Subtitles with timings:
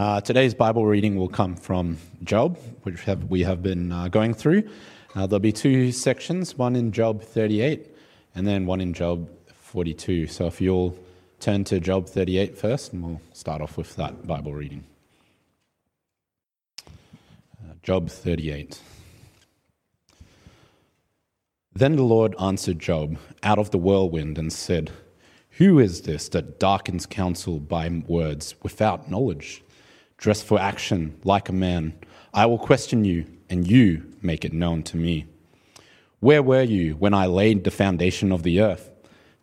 [0.00, 4.32] Uh, today's Bible reading will come from Job, which have, we have been uh, going
[4.32, 4.66] through.
[5.14, 7.86] Uh, there'll be two sections, one in Job 38
[8.34, 10.26] and then one in Job 42.
[10.26, 10.96] So if you'll
[11.38, 14.84] turn to Job 38 first, and we'll start off with that Bible reading.
[16.88, 18.80] Uh, Job 38.
[21.74, 24.92] Then the Lord answered Job out of the whirlwind and said,
[25.58, 29.62] Who is this that darkens counsel by words without knowledge?
[30.20, 31.94] Dressed for action like a man,
[32.34, 35.24] I will question you, and you make it known to me.
[36.18, 38.90] Where were you when I laid the foundation of the earth?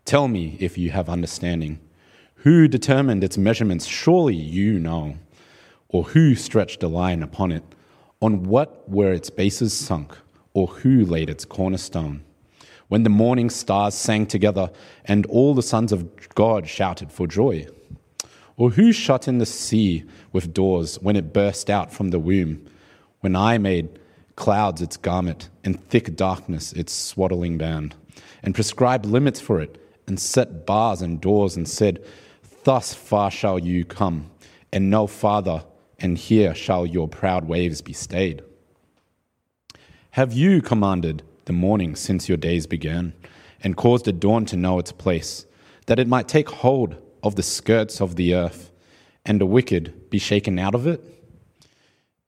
[0.05, 1.79] Tell me if you have understanding.
[2.35, 3.88] Who determined its measurements?
[3.88, 5.17] Surely you know.
[5.88, 7.63] Or who stretched a line upon it?
[8.21, 10.16] On what were its bases sunk?
[10.53, 12.23] Or who laid its cornerstone?
[12.88, 14.69] When the morning stars sang together
[15.05, 17.66] and all the sons of God shouted for joy?
[18.57, 20.03] Or who shut in the sea
[20.34, 22.66] with doors when it burst out from the womb?
[23.21, 23.99] When I made
[24.35, 27.95] clouds its garment, and thick darkness its swaddling band,
[28.44, 32.03] and prescribed limits for it, and set bars and doors, and said,
[32.63, 34.30] Thus far shall you come,
[34.72, 35.63] and no farther,
[36.00, 38.44] and here shall your proud waves be stayed.
[40.11, 43.13] Have you commanded the morning since your days began,
[43.63, 45.45] and caused the dawn to know its place,
[45.88, 46.95] that it might take hold
[47.28, 48.72] of the skirts of the earth,
[49.25, 51.02] and the wicked be shaken out of it?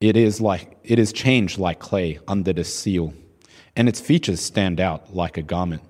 [0.00, 3.12] It is like it is changed like clay under the seal,
[3.74, 5.82] and its features stand out like a garment.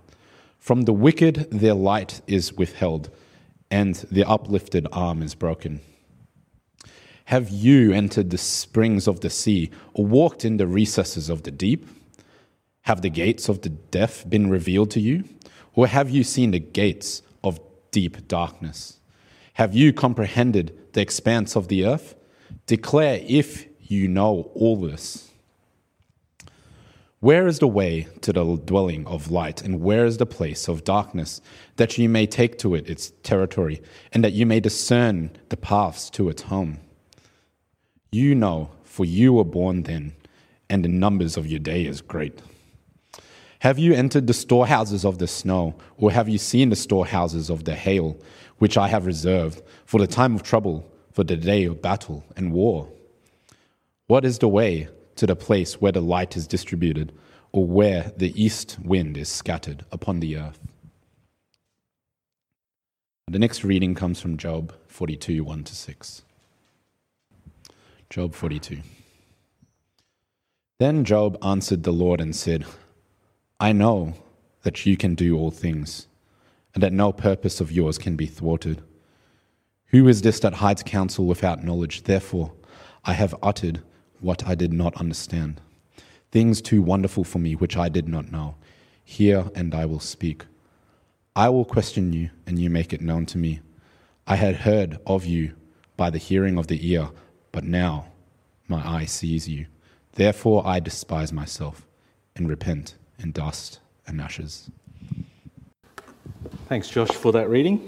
[0.59, 3.11] From the wicked their light is withheld,
[3.71, 5.81] and their uplifted arm is broken.
[7.27, 11.51] Have you entered the springs of the sea, or walked in the recesses of the
[11.51, 11.87] deep?
[12.83, 15.25] Have the gates of the deaf been revealed to you?
[15.75, 19.00] Or have you seen the gates of deep darkness?
[19.61, 22.15] Have you comprehended the expanse of the earth?
[22.65, 25.33] Declare if you know all this.
[27.19, 30.83] Where is the way to the dwelling of light, and where is the place of
[30.83, 31.43] darkness,
[31.77, 36.09] that you may take to it its territory, and that you may discern the paths
[36.09, 36.79] to its home?
[38.11, 40.15] You know, for you were born then,
[40.71, 42.41] and the numbers of your day is great.
[43.59, 47.65] Have you entered the storehouses of the snow, or have you seen the storehouses of
[47.65, 48.17] the hail,
[48.61, 52.53] which I have reserved for the time of trouble, for the day of battle and
[52.53, 52.89] war?
[54.07, 57.13] What is the way to the place where the light is distributed,
[57.53, 60.61] or where the east wind is scattered upon the earth?
[63.29, 66.23] The next reading comes from Job 42 1 to 6.
[68.11, 68.81] Job 42.
[70.79, 72.67] Then Job answered the Lord and said,
[73.59, 74.15] I know
[74.63, 76.09] that you can do all things,
[76.75, 78.83] and that no purpose of yours can be thwarted.
[79.87, 82.05] Who is this that hides counsel without knowledge?
[82.05, 82.53] Therefore,
[83.05, 83.83] I have uttered
[84.21, 85.61] what I did not understand,
[86.31, 88.57] things too wonderful for me which I did not know.
[89.03, 90.45] Hear, and I will speak.
[91.35, 93.61] I will question you, and you make it known to me.
[94.27, 95.55] I had heard of you
[95.97, 97.11] by the hearing of the ear,
[97.51, 98.07] but now
[98.69, 99.67] my eye sees you.
[100.13, 101.87] Therefore I despise myself
[102.37, 104.71] and repent in dust and ashes.
[106.69, 107.87] Thanks, Josh, for that reading.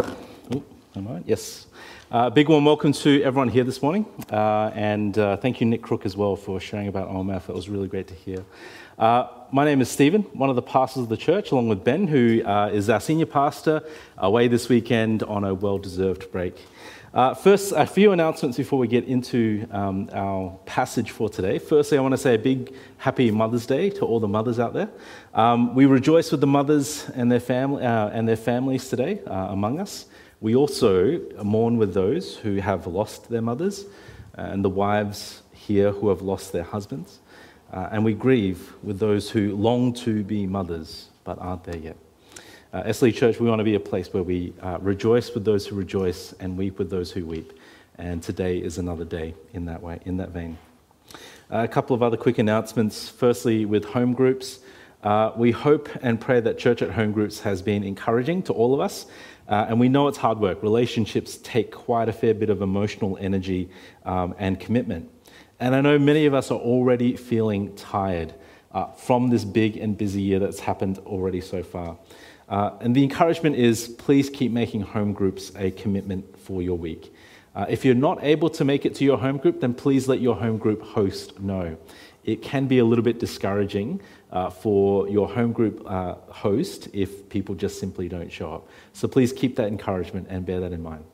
[0.55, 0.63] Oh,
[0.95, 1.23] am I?
[1.25, 1.67] Yes.
[2.11, 4.05] Uh, big warm welcome to everyone here this morning.
[4.31, 7.49] Uh, and uh, thank you, Nick Crook, as well, for sharing about OMF.
[7.49, 8.45] It was really great to hear.
[8.99, 12.07] Uh, my name is Stephen, one of the pastors of the church, along with Ben,
[12.07, 13.83] who uh, is our senior pastor,
[14.19, 16.55] away this weekend on a well deserved break.
[17.15, 21.59] Uh, first, a few announcements before we get into um, our passage for today.
[21.59, 24.73] Firstly, I want to say a big happy Mother's Day to all the mothers out
[24.73, 24.89] there.
[25.35, 30.07] Um, we rejoice with the mothers and their, family, and their families today among us.
[30.41, 33.85] We also mourn with those who have lost their mothers
[34.33, 37.19] and the wives here who have lost their husbands.
[37.71, 41.97] Uh, and we grieve with those who long to be mothers but aren't there yet.
[42.73, 45.77] Uh, Church, we want to be a place where we uh, rejoice with those who
[45.77, 47.53] rejoice and weep with those who weep.
[47.99, 50.57] And today is another day in that way, in that vein.
[51.51, 53.11] Uh, a couple of other quick announcements.
[53.11, 54.61] Firstly, with home groups,
[55.03, 58.73] uh, we hope and pray that Church at Home Groups has been encouraging to all
[58.73, 59.05] of us
[59.49, 60.63] uh, and we know it's hard work.
[60.63, 63.69] Relationships take quite a fair bit of emotional energy
[64.07, 65.11] um, and commitment.
[65.61, 68.33] And I know many of us are already feeling tired
[68.73, 71.99] uh, from this big and busy year that's happened already so far.
[72.53, 77.15] Uh, and the encouragement is please keep making home groups a commitment for your week.
[77.55, 80.21] Uh, if you're not able to make it to your home group, then please let
[80.21, 81.79] your home group host know.
[82.25, 87.27] It can be a little bit discouraging uh, for your home group uh, host if
[87.31, 88.69] people just simply don't show up.
[88.93, 91.05] So please keep that encouragement and bear that in mind.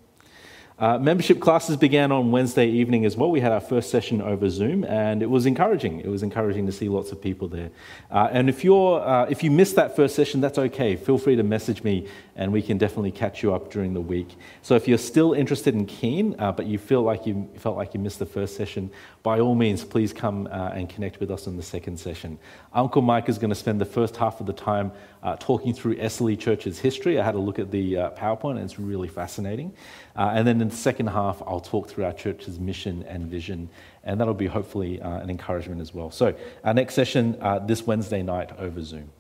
[0.79, 3.33] Uh, membership classes began on Wednesday evening as well.
[3.33, 5.99] We had our first session over Zoom, and it was encouraging.
[5.99, 7.71] It was encouraging to see lots of people there.
[8.13, 10.95] Uh, and if, you're, uh, if you missed that first session, that's okay.
[10.95, 14.29] Feel free to message me, and we can definitely catch you up during the week.
[14.63, 17.93] So if you're still interested and keen, uh, but you feel like you felt like
[17.93, 18.89] you missed the first session,
[19.25, 22.39] by all means, please come uh, and connect with us in the second session.
[22.73, 24.93] Uncle Mike is going to spend the first half of the time
[25.25, 27.19] uh, talking through Essley Church's history.
[27.19, 29.75] I had a look at the PowerPoint, and it's really fascinating.
[30.19, 33.69] Uh, and then in the second half, I'll talk through our church's mission and vision,
[34.03, 36.11] and that'll be hopefully uh, an encouragement as well.
[36.11, 36.35] So,
[36.65, 39.11] our next session uh, this Wednesday night over Zoom.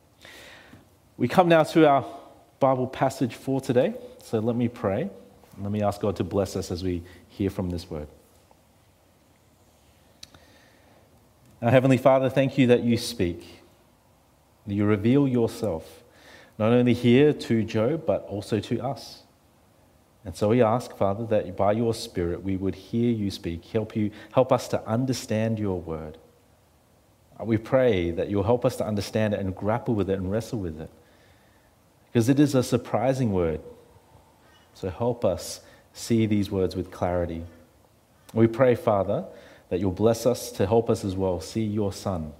[1.16, 2.04] We come now to our
[2.58, 3.94] Bible passage for today.
[4.24, 5.08] So, let me pray.
[5.60, 8.08] Let me ask God to bless us as we hear from this word.
[11.62, 13.62] Our Heavenly Father, thank you that you speak,
[14.66, 16.02] that you reveal yourself,
[16.58, 19.22] not only here to Job, but also to us.
[20.28, 23.96] And so we ask, Father, that by your Spirit we would hear you speak, help,
[23.96, 26.18] you, help us to understand your word.
[27.40, 30.30] Uh, we pray that you'll help us to understand it and grapple with it and
[30.30, 30.90] wrestle with it.
[32.04, 33.62] Because it is a surprising word.
[34.74, 35.62] So help us
[35.94, 37.44] see these words with clarity.
[38.34, 39.24] We pray, Father,
[39.70, 42.34] that you'll bless us to help us as well see your Son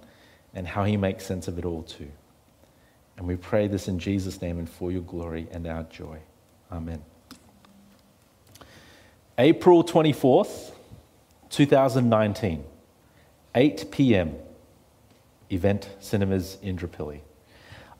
[0.53, 2.11] and how he makes sense of it all too.
[3.17, 6.19] And we pray this in Jesus' name and for your glory and our joy.
[6.71, 7.01] Amen.
[9.39, 10.73] April 24th,
[11.49, 12.61] 2019,
[13.55, 14.35] 8 p.m.,
[15.49, 17.21] Event Cinemas Indooroopilly.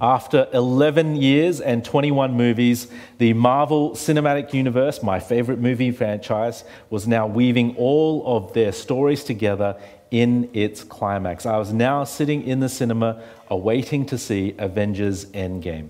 [0.02, 2.88] After 11 years and 21 movies,
[3.20, 9.24] the Marvel Cinematic Universe, my favorite movie franchise, was now weaving all of their stories
[9.24, 9.80] together
[10.12, 11.46] in its climax.
[11.46, 15.88] I was now sitting in the cinema awaiting to see Avengers Endgame.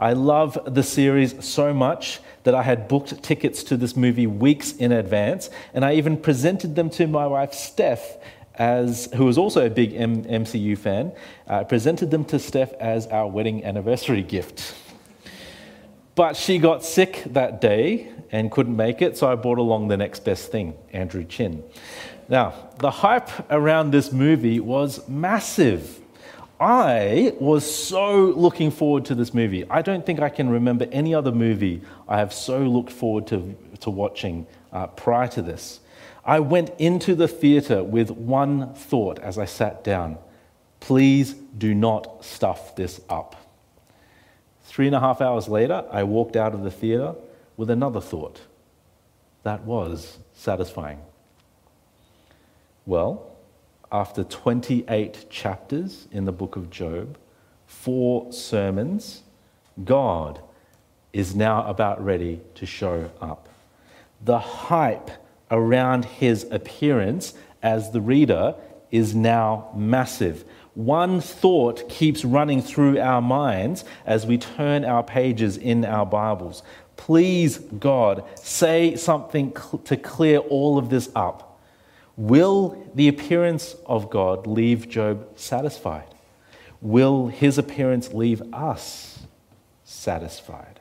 [0.00, 4.72] I love the series so much that I had booked tickets to this movie weeks
[4.72, 8.16] in advance, and I even presented them to my wife, Steph,
[8.54, 11.12] as, who was also a big M- MCU fan.
[11.46, 14.74] I presented them to Steph as our wedding anniversary gift.
[16.14, 19.96] But she got sick that day and couldn't make it, so I brought along the
[19.96, 21.64] next best thing, Andrew Chin.
[22.28, 25.98] Now, the hype around this movie was massive.
[26.60, 29.64] I was so looking forward to this movie.
[29.70, 33.56] I don't think I can remember any other movie I have so looked forward to,
[33.80, 35.80] to watching uh, prior to this.
[36.22, 40.18] I went into the theatre with one thought as I sat down
[40.80, 43.36] please do not stuff this up.
[44.64, 47.14] Three and a half hours later, I walked out of the theatre
[47.56, 48.40] with another thought.
[49.42, 51.00] That was satisfying.
[52.86, 53.29] Well,
[53.92, 57.18] after 28 chapters in the book of Job,
[57.66, 59.22] four sermons,
[59.84, 60.40] God
[61.12, 63.48] is now about ready to show up.
[64.22, 65.10] The hype
[65.50, 68.54] around his appearance as the reader
[68.90, 70.44] is now massive.
[70.74, 76.62] One thought keeps running through our minds as we turn our pages in our Bibles.
[76.96, 79.52] Please, God, say something
[79.84, 81.49] to clear all of this up.
[82.20, 86.14] Will the appearance of God leave Job satisfied?
[86.82, 89.20] Will his appearance leave us
[89.84, 90.79] satisfied?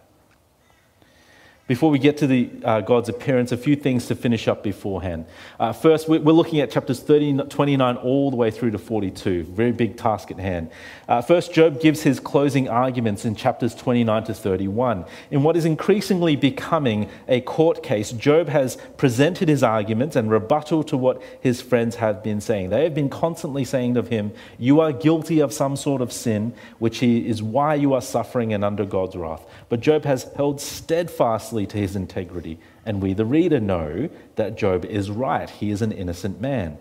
[1.69, 5.27] Before we get to the, uh, God's appearance, a few things to finish up beforehand.
[5.59, 9.43] Uh, first, we're looking at chapters 30, 29 all the way through to 42.
[9.43, 10.71] Very big task at hand.
[11.07, 15.05] Uh, first, Job gives his closing arguments in chapters 29 to 31.
[15.29, 20.83] In what is increasingly becoming a court case, Job has presented his arguments and rebuttal
[20.85, 22.71] to what his friends have been saying.
[22.71, 26.55] They have been constantly saying of him, You are guilty of some sort of sin,
[26.79, 29.45] which is why you are suffering and under God's wrath.
[29.69, 32.59] But Job has held steadfastly to his integrity.
[32.85, 35.49] And we, the reader, know that Job is right.
[35.49, 36.77] He is an innocent man.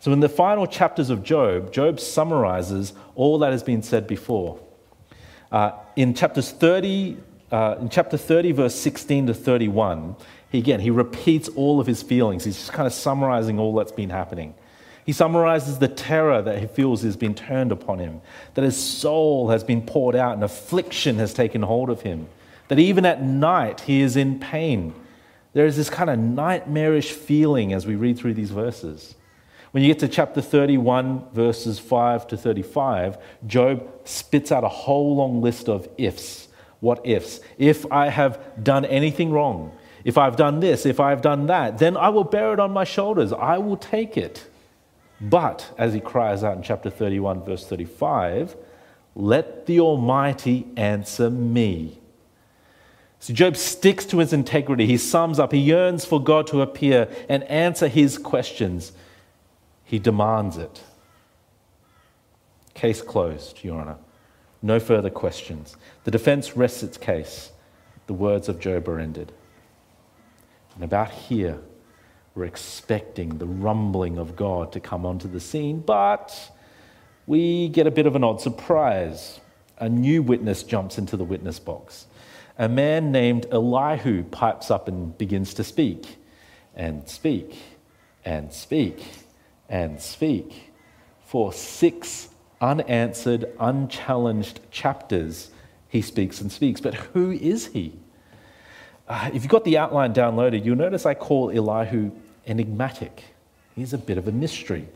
[0.00, 4.60] So, in the final chapters of Job, Job summarizes all that has been said before.
[5.50, 7.16] Uh, in chapters 30,
[7.50, 10.16] uh, in chapter 30, verse 16 to 31,
[10.50, 12.44] he, again, he repeats all of his feelings.
[12.44, 14.54] He's just kind of summarizing all that's been happening.
[15.06, 18.20] He summarizes the terror that he feels has been turned upon him,
[18.54, 22.26] that his soul has been poured out and affliction has taken hold of him
[22.68, 24.94] that even at night he is in pain.
[25.52, 29.14] There is this kind of nightmarish feeling as we read through these verses.
[29.70, 35.16] When you get to chapter 31, verses 5 to 35, Job spits out a whole
[35.16, 36.48] long list of ifs.
[36.80, 37.40] What ifs?
[37.58, 41.96] If I have done anything wrong, if I've done this, if I've done that, then
[41.96, 43.32] I will bear it on my shoulders.
[43.32, 44.48] I will take it.
[45.20, 48.56] But, as he cries out in chapter 31, verse 35,
[49.14, 52.00] let the Almighty answer me
[53.20, 54.86] So Job sticks to his integrity.
[54.86, 58.92] He sums up, he yearns for God to appear and answer his questions.
[59.84, 60.82] He demands it.
[62.74, 63.96] Case closed, Your Honor.
[64.60, 65.76] No further questions.
[66.04, 67.52] The defense rests its case.
[68.06, 69.32] The words of Job are ended.
[70.74, 71.60] And about here,
[72.34, 76.50] we're expecting the rumbling of God to come onto the scene, but
[77.26, 79.40] we get a bit of an odd surprise.
[79.78, 82.06] A new witness jumps into the witness box.
[82.58, 86.18] A man named Elihu pipes up and begins to speak,
[86.74, 87.56] and speak,
[88.24, 89.04] and speak,
[89.68, 90.72] and speak
[91.24, 92.28] for six
[92.60, 95.50] unanswered, unchallenged chapters.
[95.88, 96.80] He speaks and speaks.
[96.80, 97.92] But who is he?
[99.08, 102.12] Uh, if you've got the outline downloaded, you'll notice I call Elihu
[102.46, 103.24] enigmatic.
[103.74, 104.88] He's a bit of a mystery.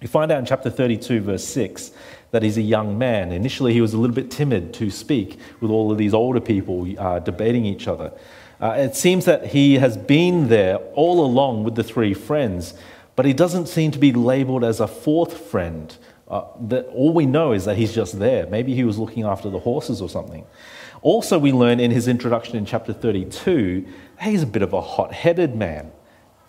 [0.00, 1.90] You find out in chapter 32, verse 6,
[2.30, 3.32] that he's a young man.
[3.32, 6.86] Initially, he was a little bit timid to speak with all of these older people
[6.98, 8.12] uh, debating each other.
[8.60, 12.74] Uh, it seems that he has been there all along with the three friends,
[13.14, 15.96] but he doesn't seem to be labeled as a fourth friend.
[16.28, 18.46] Uh, that all we know is that he's just there.
[18.48, 20.44] Maybe he was looking after the horses or something.
[21.02, 23.86] Also, we learn in his introduction in chapter 32
[24.20, 25.92] he's a bit of a hot headed man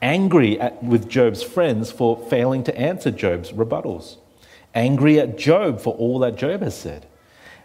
[0.02, 4.18] angry at, with Job's friends for failing to answer Job's rebuttals,
[4.74, 7.08] angry at Job for all that Job has said.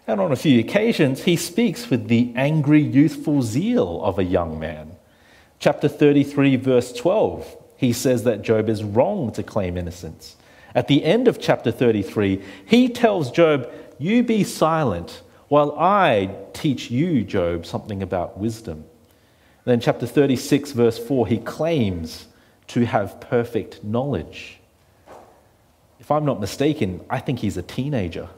[0.07, 4.59] And on a few occasions, he speaks with the angry, youthful zeal of a young
[4.59, 4.97] man.
[5.61, 10.37] Chapter 33, verse 12, he says that Job is wrong to claim innocence.
[10.75, 16.91] At the end of chapter 33, he tells Job, You be silent while I teach
[16.91, 18.87] you, Job, something about wisdom.
[19.65, 22.27] Then, chapter 36, verse 4, he claims
[22.69, 24.59] to have perfect knowledge.
[26.01, 28.29] If I'm not mistaken, I think he's a teenager.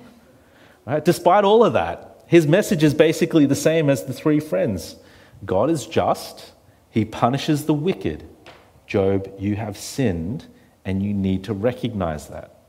[0.86, 1.04] right?
[1.04, 4.96] Despite all of that, his message is basically the same as the three friends
[5.44, 6.52] God is just,
[6.90, 8.28] he punishes the wicked.
[8.86, 10.46] Job, you have sinned,
[10.84, 12.62] and you need to recognize that.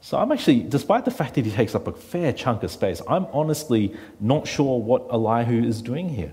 [0.00, 3.02] So I'm actually, despite the fact that he takes up a fair chunk of space,
[3.08, 6.32] I'm honestly not sure what Elihu is doing here.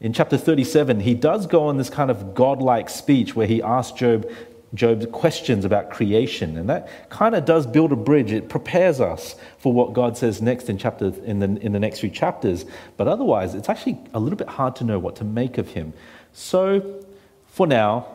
[0.00, 3.98] In chapter 37, he does go on this kind of godlike speech where he asks
[3.98, 4.30] Job
[4.74, 8.32] Job's questions about creation, and that kind of does build a bridge.
[8.32, 12.00] It prepares us for what God says next in chapter in the in the next
[12.00, 12.66] few chapters.
[12.96, 15.94] But otherwise, it's actually a little bit hard to know what to make of him.
[16.32, 17.04] So,
[17.46, 18.06] for now,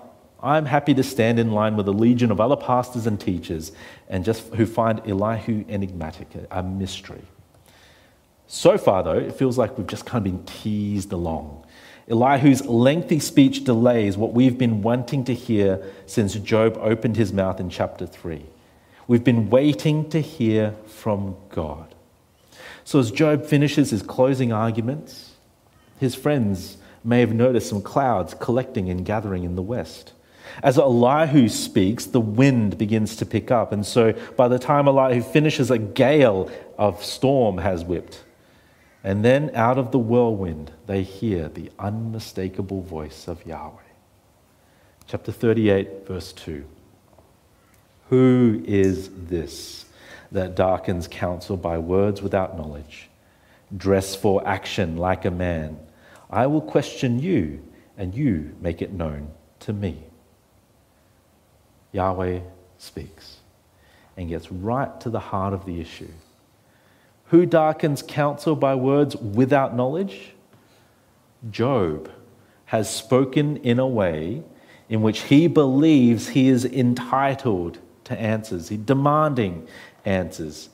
[0.44, 3.72] I'm happy to stand in line with a legion of other pastors and teachers,
[4.10, 7.24] and just who find Elihu enigmatic, a mystery.
[8.46, 11.61] So far, though, it feels like we've just kind of been teased along.
[12.12, 17.60] Elihu's lengthy speech delays what we've been wanting to hear since Job opened his mouth
[17.60, 18.46] in chapter 3.
[19.08, 21.96] We've been waiting to hear from God.
[22.84, 25.36] So, as Job finishes his closing arguments,
[26.00, 30.14] his friends may have noticed some clouds collecting and gathering in the west.
[30.62, 35.22] As Elihu speaks, the wind begins to pick up, and so by the time Elihu
[35.22, 38.24] finishes, a gale of storm has whipped.
[39.04, 43.80] And then out of the whirlwind, they hear the unmistakable voice of Yahweh.
[45.08, 46.64] Chapter 38, verse 2.
[48.10, 49.86] Who is this
[50.32, 53.10] that darkens counsel by words without knowledge?
[53.76, 55.80] Dress for action like a man.
[56.30, 57.62] I will question you,
[57.98, 59.32] and you make it known
[59.62, 60.04] to me.
[61.92, 62.42] Yahweh
[62.78, 63.38] speaks
[64.16, 66.12] and gets right to the heart of the issue.
[67.32, 70.34] Who darkens counsel by words without knowledge?
[71.50, 72.12] Job
[72.66, 74.44] has spoken in a way
[74.90, 79.66] in which he believes he is entitled to answers, he's demanding
[80.04, 80.68] answers.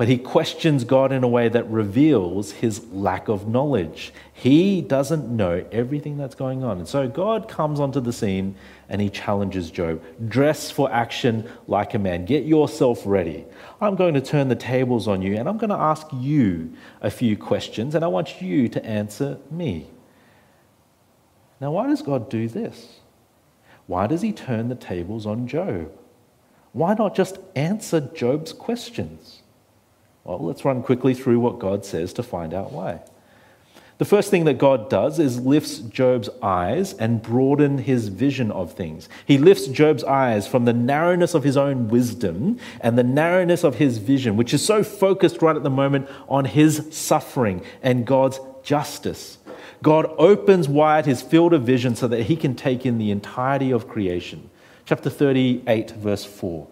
[0.00, 4.14] But he questions God in a way that reveals his lack of knowledge.
[4.32, 6.78] He doesn't know everything that's going on.
[6.78, 8.54] And so God comes onto the scene
[8.88, 13.44] and he challenges Job dress for action like a man, get yourself ready.
[13.78, 17.10] I'm going to turn the tables on you and I'm going to ask you a
[17.10, 19.86] few questions and I want you to answer me.
[21.60, 23.00] Now, why does God do this?
[23.86, 25.92] Why does he turn the tables on Job?
[26.72, 29.39] Why not just answer Job's questions?
[30.24, 33.00] Well, let's run quickly through what God says to find out why.
[34.00, 38.72] The first thing that God does is lifts Job's eyes and broaden his vision of
[38.72, 39.10] things.
[39.26, 43.74] He lifts Job's eyes from the narrowness of his own wisdom and the narrowness of
[43.74, 48.40] his vision, which is so focused right at the moment on his suffering and God's
[48.62, 49.36] justice.
[49.82, 53.70] God opens wide his field of vision so that he can take in the entirety
[53.70, 54.48] of creation.
[54.86, 56.66] Chapter 38, verse 4.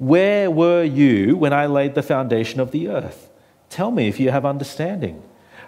[0.00, 3.28] Where were you when I laid the foundation of the earth?
[3.68, 5.22] Tell me if you have understanding.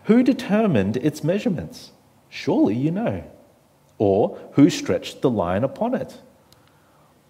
[0.05, 1.93] Who determined its measurements?
[2.31, 3.25] Surely you know.
[3.99, 6.19] Or who stretched the line upon it?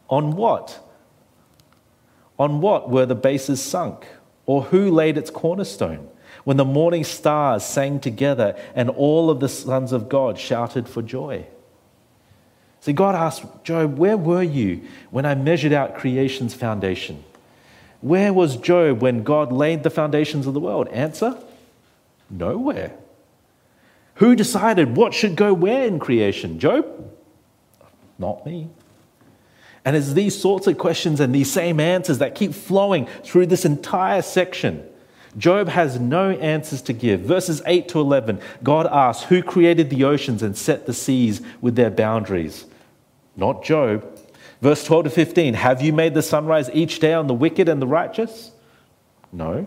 [0.08, 0.78] On what?
[2.38, 4.06] On what were the bases sunk?
[4.46, 6.08] Or who laid its cornerstone?
[6.44, 11.02] When the morning stars sang together and all of the sons of God shouted for
[11.02, 11.46] joy.
[12.82, 17.22] See, God asked Job, Where were you when I measured out creation's foundation?
[18.00, 20.88] Where was Job when God laid the foundations of the world?
[20.88, 21.38] Answer
[22.28, 22.92] Nowhere.
[24.16, 26.58] Who decided what should go where in creation?
[26.58, 27.12] Job?
[28.18, 28.68] Not me.
[29.84, 33.64] And it's these sorts of questions and these same answers that keep flowing through this
[33.64, 34.88] entire section.
[35.38, 37.20] Job has no answers to give.
[37.20, 41.76] Verses 8 to 11, God asks, Who created the oceans and set the seas with
[41.76, 42.66] their boundaries?
[43.36, 44.18] Not Job.
[44.60, 47.82] Verse 12 to 15, Have you made the sunrise each day on the wicked and
[47.82, 48.52] the righteous?
[49.32, 49.66] No.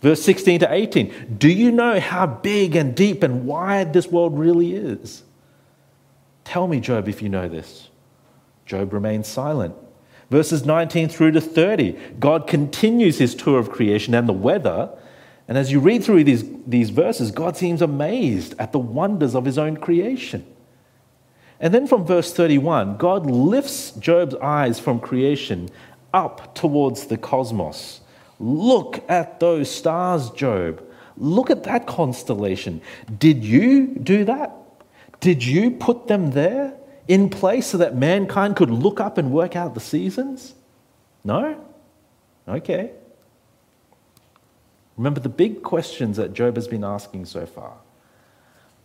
[0.00, 4.38] Verse 16 to 18, Do you know how big and deep and wide this world
[4.38, 5.22] really is?
[6.44, 7.88] Tell me, Job, if you know this.
[8.66, 9.74] Job remains silent.
[10.30, 14.90] Verses 19 through to 30, God continues his tour of creation and the weather.
[15.46, 19.44] And as you read through these, these verses, God seems amazed at the wonders of
[19.44, 20.46] his own creation.
[21.62, 25.70] And then from verse 31, God lifts Job's eyes from creation
[26.12, 28.00] up towards the cosmos.
[28.40, 30.82] Look at those stars, Job.
[31.16, 32.82] Look at that constellation.
[33.16, 34.52] Did you do that?
[35.20, 36.74] Did you put them there
[37.06, 40.54] in place so that mankind could look up and work out the seasons?
[41.22, 41.64] No?
[42.48, 42.90] Okay.
[44.96, 47.74] Remember the big questions that Job has been asking so far.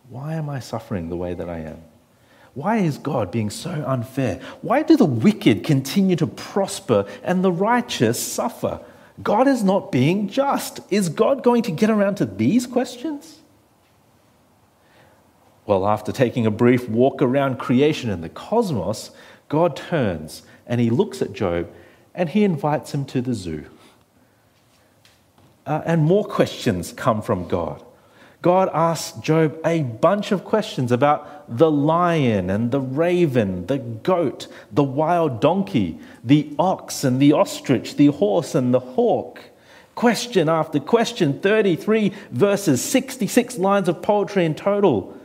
[0.10, 1.81] Why am I suffering the way that I am?
[2.57, 4.39] Why is God being so unfair?
[4.63, 8.81] Why do the wicked continue to prosper and the righteous suffer?
[9.21, 10.79] God is not being just.
[10.89, 13.41] Is God going to get around to these questions?
[15.67, 19.11] Well, after taking a brief walk around creation and the cosmos,
[19.49, 21.69] God turns and he looks at Job
[22.15, 23.65] and he invites him to the zoo.
[25.63, 27.84] Uh, and more questions come from God.
[28.47, 34.47] God asks Job a bunch of questions about the lion and the raven, the goat,
[34.71, 39.41] the wild donkey, the ox and the ostrich, the horse and the hawk.
[39.95, 45.17] Question after question, 33 verses, 66 lines of poetry in total.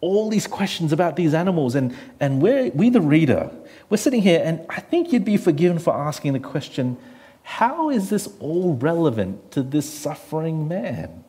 [0.00, 3.50] All these questions about these animals, and, and we're, we, the reader,
[3.90, 6.96] we're sitting here, and I think you'd be forgiven for asking the question
[7.44, 11.24] how is this all relevant to this suffering man?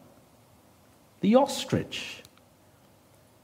[1.21, 2.23] The ostrich.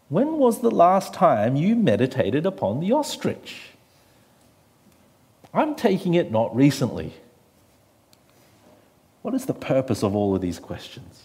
[0.10, 3.72] When was the last time you meditated upon the ostrich?
[5.54, 7.14] I'm taking it not recently.
[9.22, 11.24] What is the purpose of all of these questions?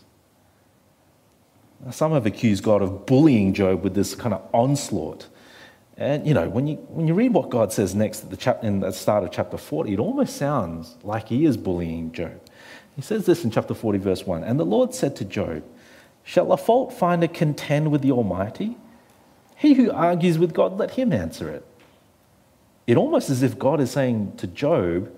[1.84, 5.28] Now, some have accused God of bullying Job with this kind of onslaught.
[5.98, 8.62] And you know, when you, when you read what God says next at the chap-
[8.62, 12.40] in the start of chapter 40, it almost sounds like he is bullying Job.
[12.94, 15.62] He says this in chapter 40, verse 1 And the Lord said to Job,
[16.24, 18.76] Shall a fault finder contend with the Almighty?
[19.56, 21.64] He who argues with God, let him answer it.
[22.86, 25.10] It almost as if God is saying to Job,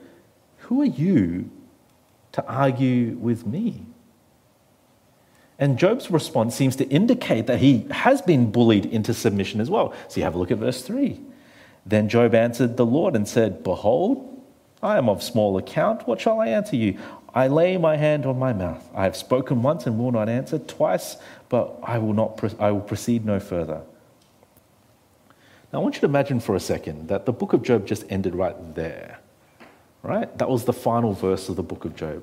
[0.59, 1.51] Who are you
[2.33, 3.85] to argue with me?
[5.59, 9.93] And Job's response seems to indicate that he has been bullied into submission as well.
[10.07, 11.21] So you have a look at verse 3.
[11.85, 14.25] Then Job answered the Lord and said, Behold,
[14.83, 16.07] I am of small account.
[16.07, 16.99] What shall I answer you?
[17.35, 18.89] I lay my hand on my mouth.
[18.95, 21.17] I have spoken once and will not answer, twice,
[21.49, 23.83] but I will, not, I will proceed no further.
[25.73, 28.05] Now, I want you to imagine for a second that the book of Job just
[28.09, 29.19] ended right there,
[30.03, 30.37] right?
[30.39, 32.23] That was the final verse of the book of Job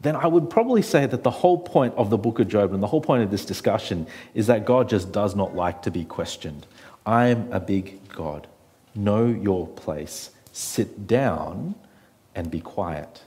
[0.00, 2.82] then I would probably say that the whole point of the book of Job and
[2.82, 6.04] the whole point of this discussion is that God just does not like to be
[6.04, 6.66] questioned.
[7.04, 8.46] I am a big God.
[8.94, 10.30] Know your place.
[10.52, 11.74] Sit down
[12.34, 13.22] and be quiet.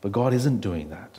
[0.00, 1.18] But God isn't doing that.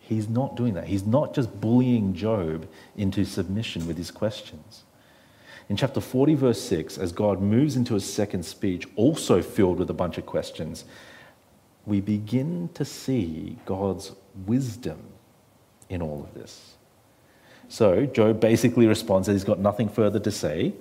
[0.00, 0.86] He's not doing that.
[0.86, 4.84] He's not just bullying Job into submission with his questions.
[5.68, 9.90] In chapter 40, verse 6, as God moves into his second speech, also filled with
[9.90, 10.84] a bunch of questions,
[11.88, 14.12] we begin to see God's
[14.46, 15.02] wisdom
[15.88, 16.74] in all of this.
[17.68, 20.74] So Job basically responds that he's got nothing further to say.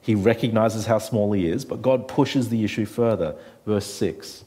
[0.00, 3.36] He recognizes how small he is, but God pushes the issue further.
[3.66, 4.44] Verse 6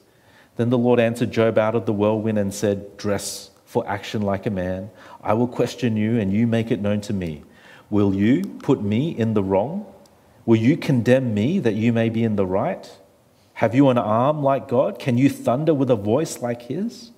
[0.55, 4.45] Then the Lord answered Job out of the whirlwind and said, Dress for action like
[4.45, 4.89] a man.
[5.21, 7.43] I will question you, and you make it known to me.
[7.89, 9.85] Will you put me in the wrong?
[10.45, 12.89] Will you condemn me that you may be in the right?
[13.57, 14.99] Have you an arm like God?
[14.99, 17.09] Can you thunder with a voice like his?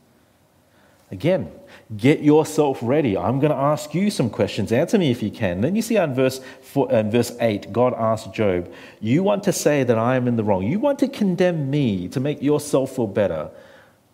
[1.12, 1.52] Again,
[1.97, 3.17] get yourself ready.
[3.17, 4.71] I'm going to ask you some questions.
[4.71, 5.60] Answer me if you can.
[5.60, 8.71] Then you see on verse, four, verse 8, God asked Job,
[9.02, 10.63] You want to say that I am in the wrong.
[10.63, 13.52] You want to condemn me to make yourself feel better.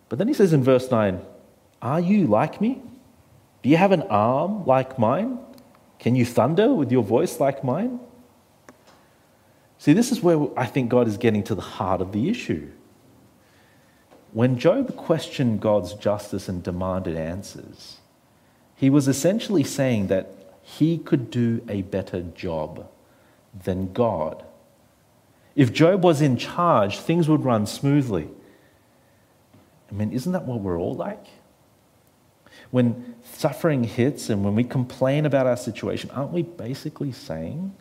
[0.08, 1.20] But then he says in verse 9,
[1.80, 2.82] Are you like me?
[3.62, 5.38] Do you have an arm like mine?
[6.00, 8.00] Can you thunder with your voice like mine?
[9.78, 12.70] See, this is where I think God is getting to the heart of the issue.
[14.32, 17.98] When Job questioned God's justice and demanded answers,
[18.74, 22.88] he was essentially saying that he could do a better job
[23.64, 24.44] than God.
[25.54, 28.28] If Job was in charge, things would run smoothly.
[29.90, 31.24] I mean, isn't that what we're all like?
[32.70, 37.74] When suffering hits and when we complain about our situation, aren't we basically saying,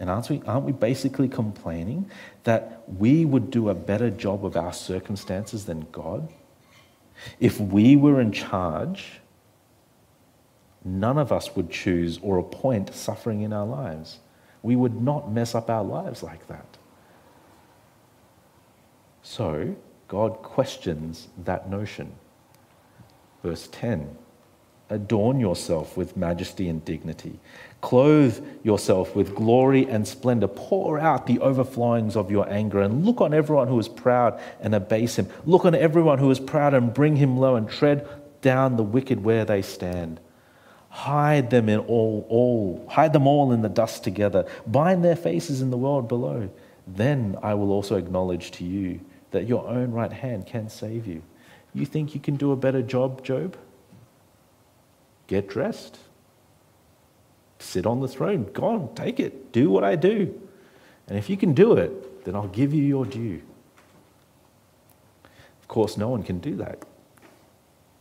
[0.00, 2.10] and aren't we, aren't we basically complaining
[2.44, 6.32] that we would do a better job of our circumstances than God?
[7.38, 9.20] If we were in charge,
[10.82, 14.20] none of us would choose or appoint suffering in our lives.
[14.62, 16.78] We would not mess up our lives like that.
[19.22, 19.76] So,
[20.08, 22.14] God questions that notion.
[23.42, 24.16] Verse 10
[24.90, 27.38] Adorn yourself with majesty and dignity.
[27.80, 30.48] Clothe yourself with glory and splendor.
[30.48, 34.74] Pour out the overflowings of your anger and look on everyone who is proud and
[34.74, 35.28] abase him.
[35.46, 38.06] Look on everyone who is proud and bring him low and tread
[38.42, 40.18] down the wicked where they stand.
[40.88, 44.44] Hide them in all, all, hide them all in the dust together.
[44.66, 46.50] Bind their faces in the world below.
[46.86, 49.00] Then I will also acknowledge to you
[49.30, 51.22] that your own right hand can save you.
[51.72, 53.56] You think you can do a better job, Job?
[55.30, 55.96] Get dressed.
[57.60, 58.50] Sit on the throne.
[58.52, 59.52] Go on, take it.
[59.52, 60.34] Do what I do.
[61.06, 63.40] And if you can do it, then I'll give you your due.
[65.62, 66.82] Of course, no one can do that.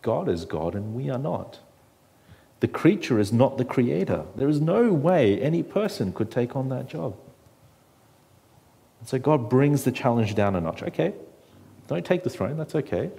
[0.02, 1.60] God is God and we are not.
[2.62, 4.26] The creature is not the creator.
[4.36, 7.16] There is no way any person could take on that job.
[9.02, 10.82] And so God brings the challenge down a notch.
[10.82, 11.14] Okay,
[11.88, 13.12] don't take the throne, that's okay.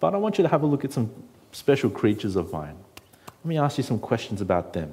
[0.00, 1.12] But I want you to have a look at some
[1.52, 2.81] special creatures of mine.
[3.42, 4.92] Let me ask you some questions about them.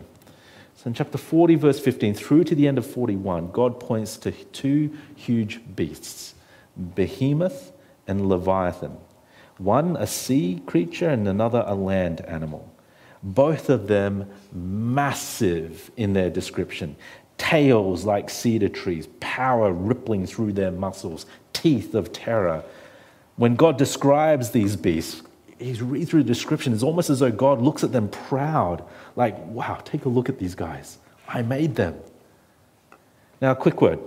[0.76, 4.32] So, in chapter 40, verse 15, through to the end of 41, God points to
[4.32, 6.34] two huge beasts
[6.96, 7.72] Behemoth
[8.08, 8.98] and Leviathan.
[9.60, 12.74] One a sea creature and another a land animal.
[13.22, 16.96] Both of them massive in their description.
[17.38, 22.64] Tails like cedar trees, power rippling through their muscles, teeth of terror.
[23.36, 25.22] When God describes these beasts,
[25.60, 26.74] he's read through the description.
[26.74, 28.84] It's almost as though God looks at them proud,
[29.16, 30.98] like, wow, take a look at these guys.
[31.28, 32.00] I made them.
[33.42, 34.00] Now, a quick word.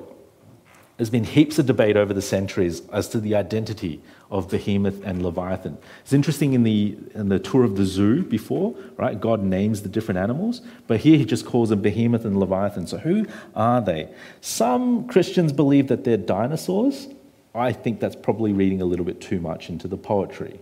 [0.96, 5.22] There's been heaps of debate over the centuries as to the identity of Behemoth and
[5.22, 5.78] Leviathan.
[6.02, 9.18] It's interesting in the, in the tour of the zoo before, right?
[9.18, 12.86] God names the different animals, but here he just calls them Behemoth and Leviathan.
[12.86, 14.10] So who are they?
[14.40, 17.08] Some Christians believe that they're dinosaurs.
[17.54, 20.60] I think that's probably reading a little bit too much into the poetry.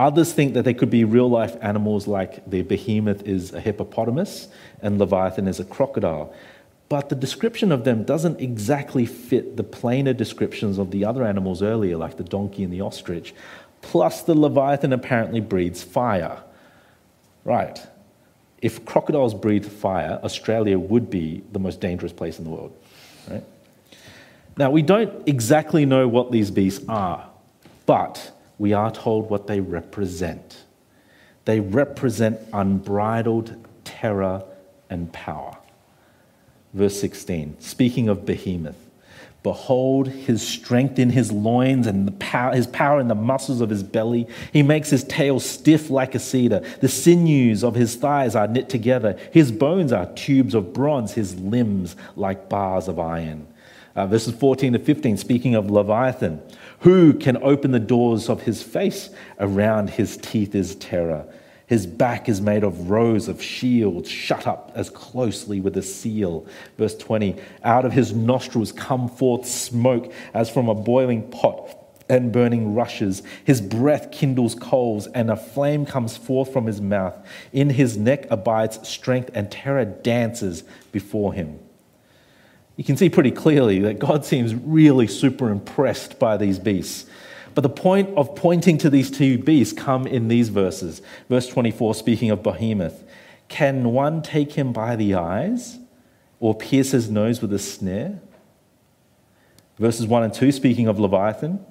[0.00, 4.48] Others think that they could be real life animals like the behemoth is a hippopotamus
[4.80, 6.32] and Leviathan is a crocodile.
[6.88, 11.60] But the description of them doesn't exactly fit the plainer descriptions of the other animals
[11.60, 13.34] earlier, like the donkey and the ostrich.
[13.82, 16.42] Plus, the Leviathan apparently breathes fire.
[17.44, 17.78] Right.
[18.62, 22.74] If crocodiles breathe fire, Australia would be the most dangerous place in the world.
[23.28, 23.44] Right?
[24.56, 27.28] Now, we don't exactly know what these beasts are,
[27.84, 30.64] but we are told what they represent.
[31.46, 34.44] They represent unbridled terror
[34.90, 35.56] and power.
[36.74, 38.76] Verse 16, speaking of Behemoth,
[39.42, 43.70] behold his strength in his loins and the power, his power in the muscles of
[43.70, 44.28] his belly.
[44.52, 46.62] He makes his tail stiff like a cedar.
[46.82, 49.18] The sinews of his thighs are knit together.
[49.32, 53.46] His bones are tubes of bronze, his limbs like bars of iron.
[53.96, 56.42] Uh, verses 14 to 15, speaking of Leviathan,
[56.80, 59.10] who can open the doors of his face?
[59.38, 61.26] Around his teeth is terror.
[61.66, 66.46] His back is made of rows of shields, shut up as closely with a seal.
[66.78, 71.76] Verse 20 Out of his nostrils come forth smoke as from a boiling pot
[72.08, 73.22] and burning rushes.
[73.44, 77.14] His breath kindles coals, and a flame comes forth from his mouth.
[77.52, 81.60] In his neck abides strength, and terror dances before him
[82.76, 87.08] you can see pretty clearly that God seems really super impressed by these beasts.
[87.54, 91.02] But the point of pointing to these two beasts come in these verses.
[91.28, 93.04] Verse 24, speaking of Behemoth,
[93.48, 95.78] can one take him by the eyes
[96.38, 98.20] or pierce his nose with a snare?
[99.78, 101.64] Verses 1 and 2, speaking of Leviathan,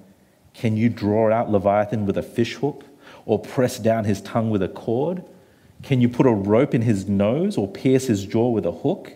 [0.52, 2.84] can you draw out Leviathan with a fishhook
[3.24, 5.24] or press down his tongue with a cord?
[5.82, 9.12] Can you put a rope in his nose or pierce his jaw with a hook?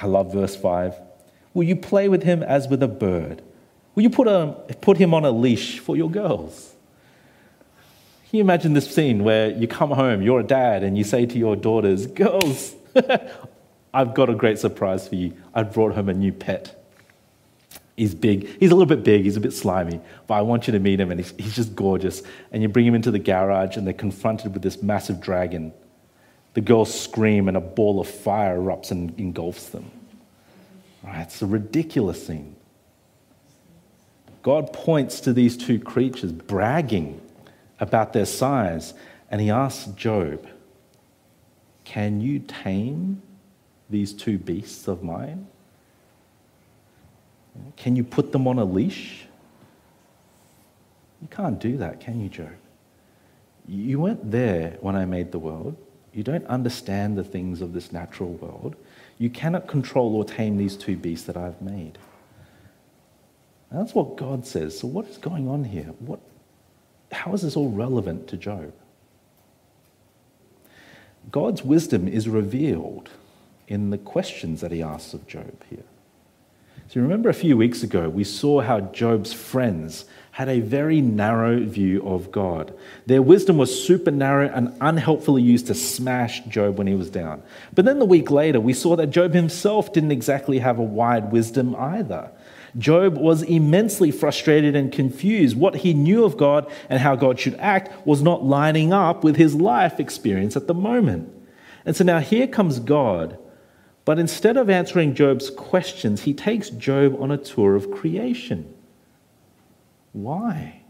[0.00, 0.94] I love verse 5.
[1.54, 3.42] Will you play with him as with a bird?
[3.94, 6.72] Will you put, a, put him on a leash for your girls?
[8.30, 11.26] Can you imagine this scene where you come home, you're a dad, and you say
[11.26, 12.74] to your daughters, Girls,
[13.94, 15.34] I've got a great surprise for you.
[15.54, 16.78] I've brought home a new pet.
[17.94, 18.48] He's big.
[18.58, 19.24] He's a little bit big.
[19.24, 20.00] He's a bit slimy.
[20.26, 22.22] But I want you to meet him, and he's, he's just gorgeous.
[22.50, 25.74] And you bring him into the garage, and they're confronted with this massive dragon.
[26.54, 29.90] The girls scream, and a ball of fire erupts and engulfs them.
[31.02, 31.22] Right?
[31.22, 32.56] It's a ridiculous scene.
[34.42, 37.20] God points to these two creatures bragging
[37.80, 38.94] about their size,
[39.30, 40.46] and he asks Job,
[41.84, 43.22] Can you tame
[43.88, 45.46] these two beasts of mine?
[47.76, 49.26] Can you put them on a leash?
[51.20, 52.50] You can't do that, can you, Job?
[53.68, 55.76] You weren't there when I made the world.
[56.12, 58.76] You don't understand the things of this natural world.
[59.18, 61.98] You cannot control or tame these two beasts that I've made.
[63.70, 64.78] And that's what God says.
[64.78, 65.94] So, what is going on here?
[66.00, 66.20] What,
[67.10, 68.72] how is this all relevant to Job?
[71.30, 73.08] God's wisdom is revealed
[73.68, 75.84] in the questions that he asks of Job here.
[76.92, 81.60] So, remember a few weeks ago, we saw how Job's friends had a very narrow
[81.60, 82.74] view of God.
[83.06, 87.42] Their wisdom was super narrow and unhelpfully used to smash Job when he was down.
[87.74, 91.32] But then the week later, we saw that Job himself didn't exactly have a wide
[91.32, 92.30] wisdom either.
[92.76, 95.56] Job was immensely frustrated and confused.
[95.56, 99.36] What he knew of God and how God should act was not lining up with
[99.36, 101.32] his life experience at the moment.
[101.86, 103.38] And so now here comes God,
[104.04, 108.74] but instead of answering Job's questions, he takes Job on a tour of creation.
[110.12, 110.80] Why?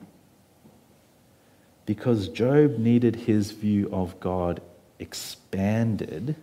[1.85, 4.63] Because Job needed his view of God
[4.99, 6.37] expanded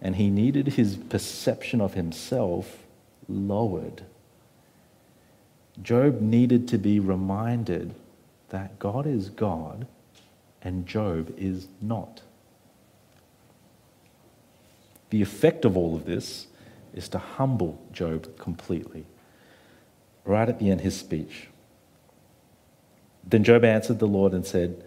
[0.00, 2.78] and he needed his perception of himself
[3.28, 4.04] lowered.
[5.82, 7.94] Job needed to be reminded
[8.50, 9.86] that God is God
[10.62, 12.22] and Job is not.
[15.10, 16.46] The effect of all of this
[16.92, 19.06] is to humble Job completely.
[20.24, 21.48] Right at the end, of his speech.
[23.26, 24.82] Then Job answered the Lord and said,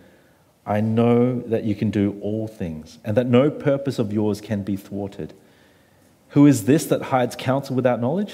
[0.66, 4.64] I know that you can do all things, and that no purpose of yours can
[4.64, 5.34] be thwarted.
[6.30, 8.34] Who is this that hides counsel without knowledge?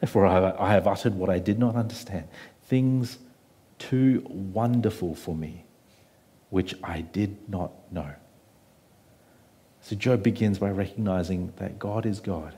[0.00, 2.28] Therefore, I have uttered what I did not understand,
[2.64, 3.18] things
[3.78, 5.64] too wonderful for me,
[6.50, 8.12] which I did not know.
[9.90, 12.54] So, Job begins by recognizing that God is God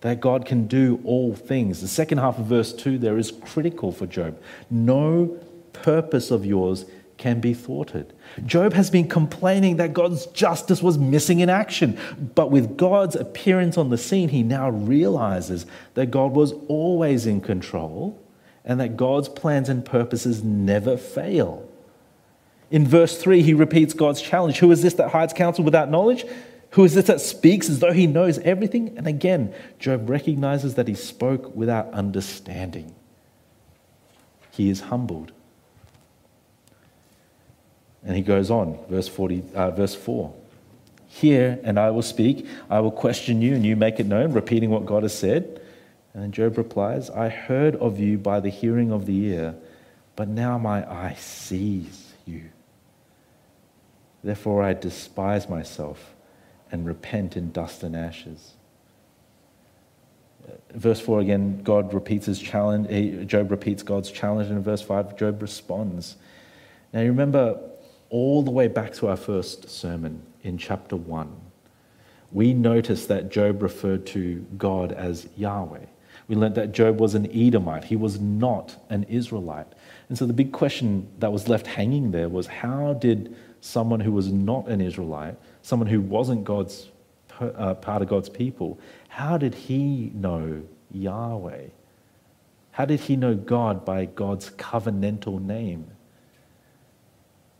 [0.00, 1.80] that God can do all things.
[1.80, 4.38] The second half of verse 2 there is critical for Job.
[4.70, 5.38] No
[5.72, 6.84] purpose of yours
[7.16, 8.12] can be thwarted.
[8.44, 11.98] Job has been complaining that God's justice was missing in action,
[12.34, 17.40] but with God's appearance on the scene, he now realizes that God was always in
[17.40, 18.20] control
[18.62, 21.66] and that God's plans and purposes never fail.
[22.70, 26.24] In verse 3, he repeats God's challenge Who is this that hides counsel without knowledge?
[26.70, 28.96] Who is this that speaks as though he knows everything?
[28.98, 32.94] And again, Job recognizes that he spoke without understanding.
[34.50, 35.32] He is humbled.
[38.04, 40.34] And he goes on, verse, 40, uh, verse 4.
[41.08, 42.46] Hear, and I will speak.
[42.68, 45.60] I will question you, and you make it known, repeating what God has said.
[46.12, 49.54] And then Job replies, I heard of you by the hearing of the ear,
[50.16, 52.44] but now my eye sees you.
[54.22, 56.14] Therefore I despise myself
[56.70, 58.52] and repent in dust and ashes.
[60.74, 62.86] Verse 4 again, God repeats his challenge.
[62.90, 64.48] Eh, Job repeats God's challenge.
[64.48, 66.16] And in verse 5, Job responds.
[66.92, 67.60] Now, you remember
[68.10, 71.34] all the way back to our first sermon in chapter 1,
[72.32, 75.86] we noticed that Job referred to God as Yahweh.
[76.28, 79.66] We learned that Job was an Edomite, he was not an Israelite.
[80.08, 84.12] And so the big question that was left hanging there was how did someone who
[84.12, 85.36] was not an Israelite
[85.68, 86.88] someone who wasn't God's
[87.40, 91.66] uh, part of God's people, how did he know Yahweh?
[92.70, 95.90] How did he know God by God's covenantal name?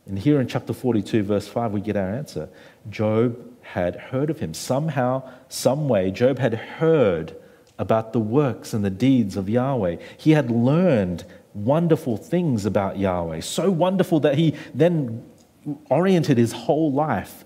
[0.07, 2.49] And here in chapter 42, verse 5, we get our answer.
[2.89, 4.55] Job had heard of him.
[4.55, 7.35] Somehow, some way, Job had heard
[7.77, 9.97] about the works and the deeds of Yahweh.
[10.17, 15.28] He had learned wonderful things about Yahweh, so wonderful that he then
[15.89, 17.43] oriented his whole life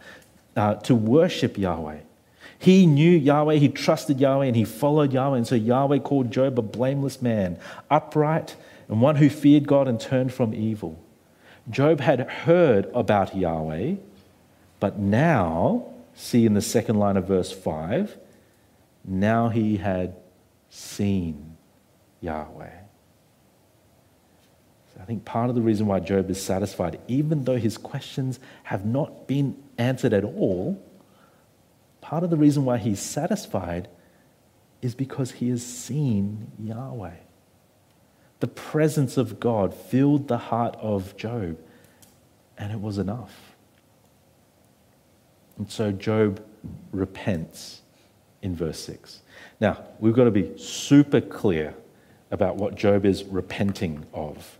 [0.55, 1.99] uh, to worship Yahweh.
[2.59, 5.37] He knew Yahweh, he trusted Yahweh, and he followed Yahweh.
[5.37, 8.55] And so Yahweh called Job a blameless man, upright,
[8.87, 10.97] and one who feared God and turned from evil.
[11.69, 13.95] Job had heard about Yahweh,
[14.79, 18.17] but now, see in the second line of verse 5,
[19.05, 20.15] now he had
[20.69, 21.57] seen
[22.21, 22.82] Yahweh.
[25.03, 28.85] I think part of the reason why Job is satisfied, even though his questions have
[28.85, 30.81] not been answered at all,
[31.99, 33.89] part of the reason why he's satisfied
[34.81, 37.17] is because he has seen Yahweh.
[38.39, 41.57] The presence of God filled the heart of Job,
[42.57, 43.57] and it was enough.
[45.57, 46.41] And so Job
[46.93, 47.81] repents
[48.41, 49.19] in verse 6.
[49.59, 51.75] Now, we've got to be super clear
[52.31, 54.59] about what Job is repenting of.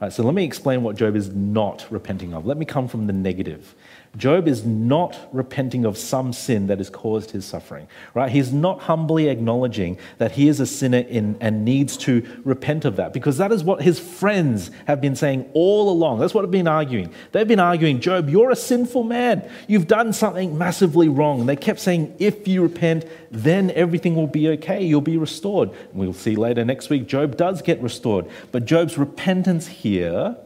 [0.00, 2.46] Right, so let me explain what Job is not repenting of.
[2.46, 3.74] Let me come from the negative.
[4.18, 8.30] Job is not repenting of some sin that has caused his suffering, right?
[8.30, 12.96] He's not humbly acknowledging that he is a sinner in, and needs to repent of
[12.96, 16.18] that because that is what his friends have been saying all along.
[16.18, 17.14] That's what they've been arguing.
[17.30, 19.48] They've been arguing, Job, you're a sinful man.
[19.68, 21.40] You've done something massively wrong.
[21.40, 24.84] And they kept saying, if you repent, then everything will be okay.
[24.84, 25.70] You'll be restored.
[25.70, 28.26] And we'll see later next week, Job does get restored.
[28.50, 30.36] But Job's repentance here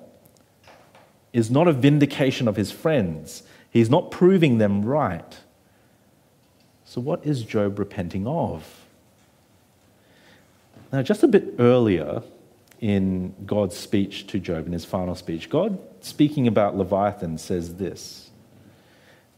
[1.32, 5.38] is not a vindication of his friends He's not proving them right.
[6.84, 8.84] So, what is Job repenting of?
[10.92, 12.22] Now, just a bit earlier
[12.80, 18.30] in God's speech to Job, in his final speech, God, speaking about Leviathan, says this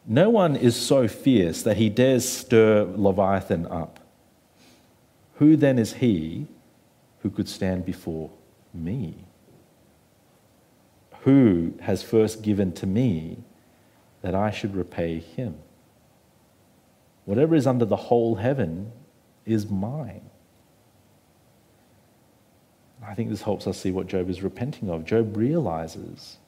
[0.04, 4.00] No one is so fierce that he dares stir Leviathan up.
[5.36, 6.48] Who then is he
[7.20, 8.30] who could stand before
[8.72, 9.14] me?
[11.20, 13.38] Who has first given to me
[14.24, 15.54] that I should repay him.
[17.26, 18.90] Whatever is under the whole heaven
[19.44, 20.22] is mine.
[23.06, 25.04] I think this helps us see what Job is repenting of.
[25.04, 26.38] Job realizes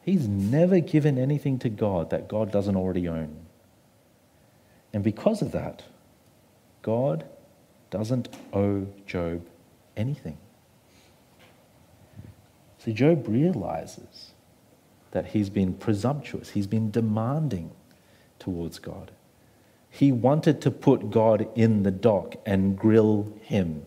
[0.00, 3.36] he's never given anything to God that God doesn't already own.
[4.94, 5.82] And because of that,
[6.80, 7.26] God
[7.90, 9.46] doesn't owe Job
[9.98, 10.38] anything.
[12.78, 14.32] See, Job realizes
[15.12, 17.70] that he's been presumptuous, he's been demanding
[18.38, 19.10] towards God.
[19.90, 23.84] He wanted to put God in the dock and grill him.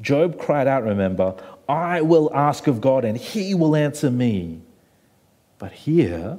[0.00, 1.36] Job cried out, remember,
[1.68, 4.60] I will ask of God and he will answer me.
[5.58, 6.38] But here,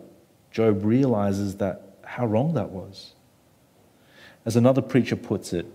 [0.51, 3.13] Job realizes that how wrong that was.
[4.45, 5.65] As another preacher puts it,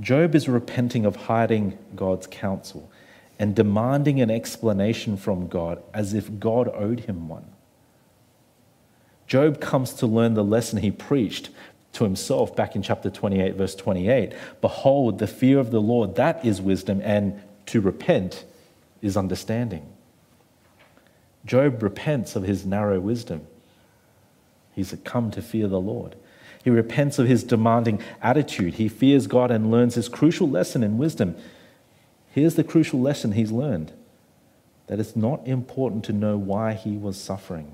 [0.00, 2.90] Job is repenting of hiding God's counsel
[3.38, 7.51] and demanding an explanation from God as if God owed him one.
[9.32, 11.48] Job comes to learn the lesson he preached
[11.94, 14.34] to himself back in chapter 28, verse 28.
[14.60, 18.44] Behold, the fear of the Lord, that is wisdom, and to repent
[19.00, 19.90] is understanding.
[21.46, 23.46] Job repents of his narrow wisdom.
[24.74, 26.14] He's come to fear the Lord.
[26.62, 28.74] He repents of his demanding attitude.
[28.74, 31.36] He fears God and learns his crucial lesson in wisdom.
[32.32, 33.92] Here's the crucial lesson he's learned
[34.88, 37.72] that it's not important to know why he was suffering.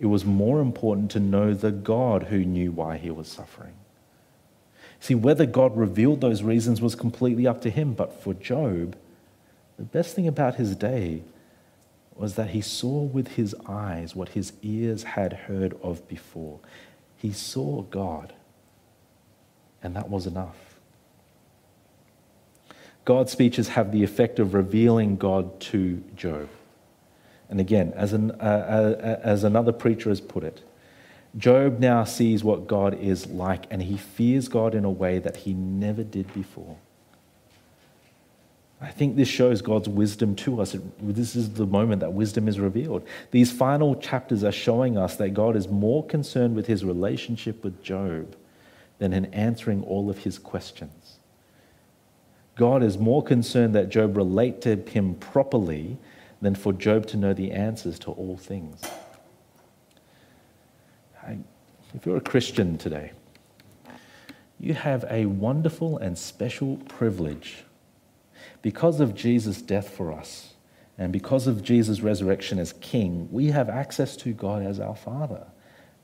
[0.00, 3.74] It was more important to know the God who knew why he was suffering.
[4.98, 8.96] See, whether God revealed those reasons was completely up to him, but for Job,
[9.76, 11.22] the best thing about his day
[12.16, 16.60] was that he saw with his eyes what his ears had heard of before.
[17.16, 18.32] He saw God,
[19.82, 20.78] and that was enough.
[23.04, 26.48] God's speeches have the effect of revealing God to Job.
[27.50, 30.62] And again, as, an, uh, uh, as another preacher has put it,
[31.36, 35.38] Job now sees what God is like and he fears God in a way that
[35.38, 36.76] he never did before.
[38.80, 40.74] I think this shows God's wisdom to us.
[41.00, 43.06] This is the moment that wisdom is revealed.
[43.30, 47.82] These final chapters are showing us that God is more concerned with his relationship with
[47.82, 48.34] Job
[48.98, 51.18] than in answering all of his questions.
[52.56, 55.98] God is more concerned that Job relate to him properly
[56.40, 58.82] than for Job to know the answers to all things.
[61.94, 63.12] If you're a Christian today,
[64.58, 67.64] you have a wonderful and special privilege.
[68.62, 70.54] Because of Jesus' death for us
[70.98, 75.46] and because of Jesus' resurrection as King, we have access to God as our Father.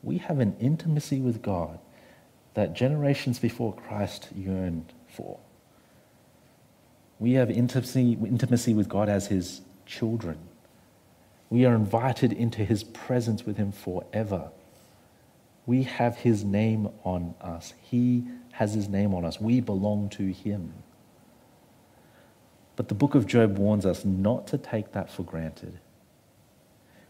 [0.03, 1.79] We have an intimacy with God
[2.55, 5.39] that generations before Christ yearned for.
[7.19, 10.39] We have intimacy, intimacy with God as His children.
[11.51, 14.51] We are invited into his presence with him forever.
[15.67, 17.75] We have his name on us.
[17.83, 19.41] He has his name on us.
[19.41, 20.75] We belong to him.
[22.77, 25.79] But the book of Job warns us not to take that for granted.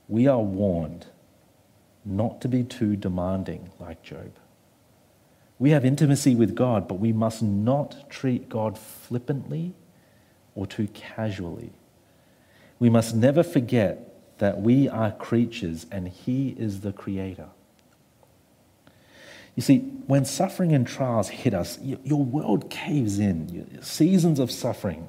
[0.09, 1.07] we are warned
[2.05, 4.33] not to be too demanding like Job.
[5.59, 9.75] We have intimacy with God, but we must not treat God flippantly
[10.55, 11.73] or too casually.
[12.79, 17.49] We must never forget that we are creatures and He is the Creator.
[19.55, 23.83] You see, when suffering and trials hit us, your world caves in.
[23.83, 25.09] Seasons of suffering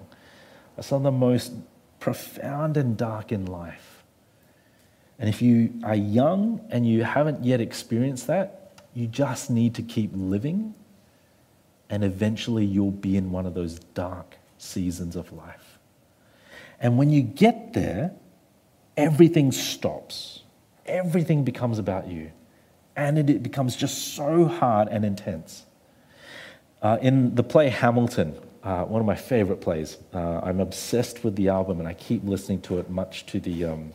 [0.78, 1.52] are some of the most
[2.00, 4.04] profound and dark in life.
[5.20, 9.82] And if you are young and you haven't yet experienced that, you just need to
[9.82, 10.74] keep living,
[11.90, 15.67] and eventually you'll be in one of those dark seasons of life.
[16.80, 18.12] And when you get there,
[18.96, 20.44] everything stops.
[20.86, 22.32] Everything becomes about you.
[22.96, 25.66] And it becomes just so hard and intense.
[26.82, 31.36] Uh, in the play Hamilton, uh, one of my favorite plays, uh, I'm obsessed with
[31.36, 33.94] the album and I keep listening to it, much to the um,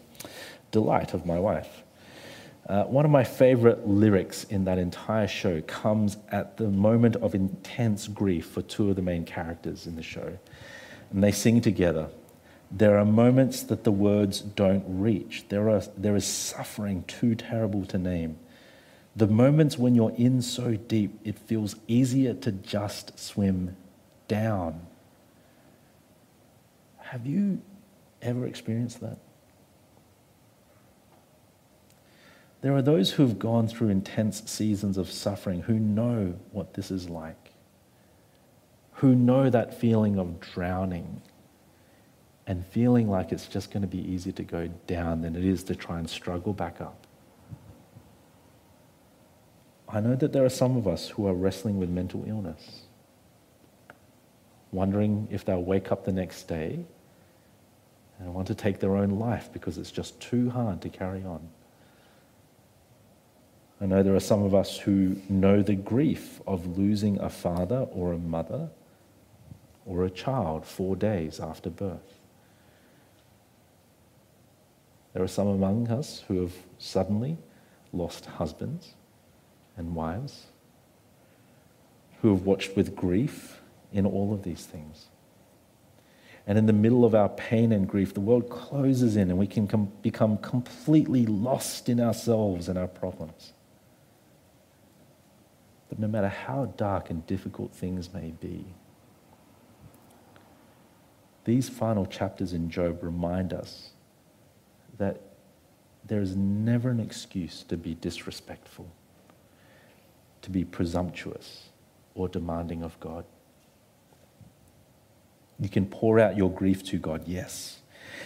[0.71, 1.83] delight of my wife.
[2.69, 7.35] Uh, one of my favorite lyrics in that entire show comes at the moment of
[7.35, 10.39] intense grief for two of the main characters in the show.
[11.11, 12.09] And they sing together.
[12.75, 15.45] There are moments that the words don't reach.
[15.51, 18.39] There, are, there is suffering too terrible to name.
[19.15, 23.77] The moments when you're in so deep, it feels easier to just swim
[24.27, 24.87] down.
[26.97, 27.61] Have you
[28.23, 29.19] ever experienced that?
[32.63, 36.91] There are those who have gone through intense seasons of suffering who know what this
[36.91, 37.51] is like,
[38.95, 41.21] who know that feeling of drowning
[42.47, 45.63] and feeling like it's just going to be easier to go down than it is
[45.65, 47.07] to try and struggle back up.
[49.89, 52.83] I know that there are some of us who are wrestling with mental illness,
[54.73, 56.85] wondering if they'll wake up the next day
[58.19, 61.47] and want to take their own life because it's just too hard to carry on.
[63.81, 67.87] I know there are some of us who know the grief of losing a father
[67.91, 68.71] or a mother
[69.85, 72.22] or a child four days after birth.
[75.13, 77.37] There are some among us who have suddenly
[77.93, 78.95] lost husbands
[79.77, 80.47] and wives,
[82.21, 83.61] who have watched with grief
[83.93, 85.07] in all of these things.
[86.47, 89.47] And in the middle of our pain and grief, the world closes in and we
[89.47, 93.53] can com- become completely lost in ourselves and our problems.
[95.89, 98.65] But no matter how dark and difficult things may be,
[101.45, 103.91] these final chapters in Job remind us
[104.99, 105.21] that
[106.05, 108.91] there is never an excuse to be disrespectful,
[110.43, 111.69] to be presumptuous,
[112.15, 113.25] or demanding of God.
[115.59, 117.79] You can pour out your grief to God, yes.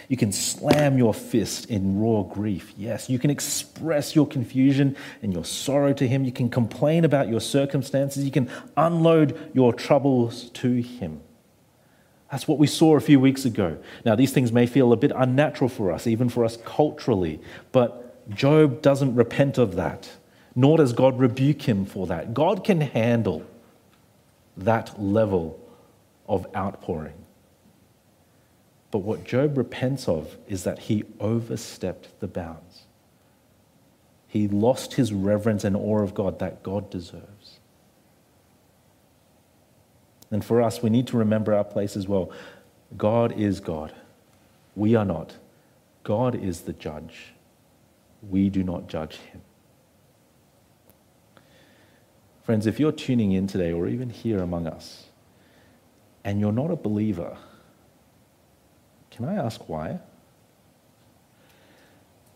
[0.09, 2.73] You can slam your fist in raw grief.
[2.77, 3.09] Yes.
[3.09, 6.23] You can express your confusion and your sorrow to Him.
[6.23, 8.23] You can complain about your circumstances.
[8.23, 11.21] You can unload your troubles to Him.
[12.31, 13.77] That's what we saw a few weeks ago.
[14.05, 17.39] Now, these things may feel a bit unnatural for us, even for us culturally,
[17.71, 20.09] but Job doesn't repent of that,
[20.55, 22.33] nor does God rebuke him for that.
[22.33, 23.45] God can handle
[24.57, 25.59] that level
[26.27, 27.13] of outpouring.
[28.91, 32.83] But what Job repents of is that he overstepped the bounds.
[34.27, 37.23] He lost his reverence and awe of God that God deserves.
[40.31, 42.31] And for us, we need to remember our place as well.
[42.97, 43.93] God is God.
[44.75, 45.35] We are not.
[46.03, 47.33] God is the judge.
[48.29, 49.41] We do not judge him.
[52.43, 55.07] Friends, if you're tuning in today or even here among us
[56.23, 57.37] and you're not a believer,
[59.11, 59.99] can I ask why?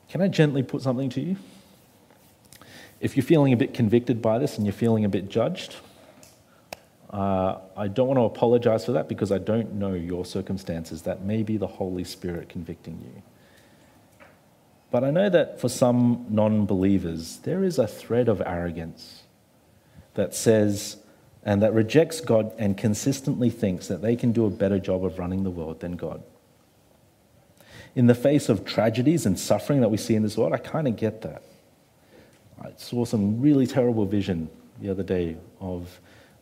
[0.09, 1.37] Can I gently put something to you?
[2.99, 5.77] If you're feeling a bit convicted by this and you're feeling a bit judged,
[7.11, 11.01] uh, I don't want to apologize for that because I don't know your circumstances.
[11.03, 13.21] That may be the Holy Spirit convicting you.
[14.91, 19.23] But I know that for some non believers, there is a thread of arrogance
[20.13, 20.97] that says
[21.43, 25.17] and that rejects God and consistently thinks that they can do a better job of
[25.17, 26.21] running the world than God
[27.95, 30.87] in the face of tragedies and suffering that we see in this world, I kind
[30.87, 31.43] of get that.
[32.61, 34.49] I saw some really terrible vision
[34.79, 35.99] the other day of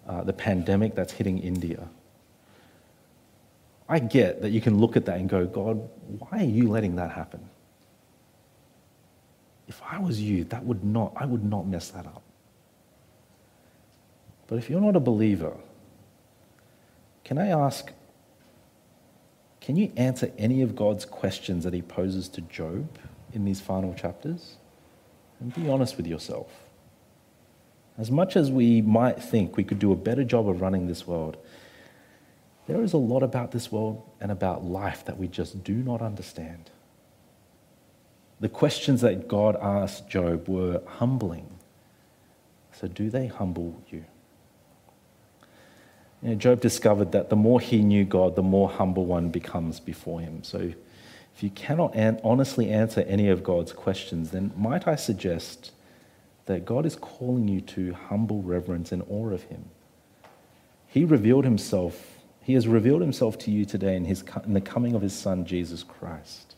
[0.10, 1.88] uh, the pandemic that's hitting India.
[3.88, 5.88] I get that you can look at that and go, God,
[6.18, 7.48] why are you letting that happen?
[9.68, 12.24] If I was you, that would not, I would not mess that up.
[14.48, 15.56] But if you're not a believer,
[17.24, 17.92] can I ask,
[19.62, 22.88] can you answer any of God's questions that he poses to Job
[23.32, 24.56] in these final chapters?
[25.40, 26.48] And be honest with yourself.
[28.00, 31.06] As much as we might think we could do a better job of running this
[31.06, 31.36] world,
[32.66, 36.02] there is a lot about this world and about life that we just do not
[36.02, 36.70] understand.
[38.40, 41.50] The questions that God asked Job were humbling.
[42.72, 44.06] So, do they humble you?
[46.22, 49.82] you know, Job discovered that the more he knew God, the more humble one becomes
[49.82, 50.44] before him.
[50.44, 50.72] So,
[51.36, 55.72] if you cannot an- honestly answer any of God's questions, then might I suggest
[56.50, 59.66] that God is calling you to humble reverence and awe of Him?
[60.88, 64.96] He revealed Himself, He has revealed Himself to you today in, his, in the coming
[64.96, 66.56] of His Son, Jesus Christ.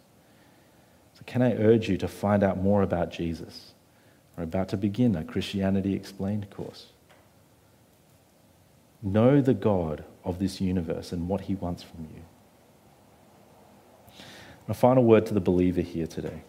[1.16, 3.74] So, can I urge you to find out more about Jesus?
[4.38, 6.86] We're about to begin a Christianity Explained course.
[9.04, 12.22] Know the God of this universe and what He wants from you.
[14.70, 16.44] A final word to the believer here today.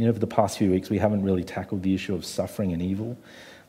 [0.00, 2.72] You know, over the past few weeks, we haven't really tackled the issue of suffering
[2.72, 3.18] and evil.